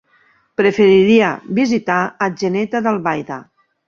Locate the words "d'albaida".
2.87-3.39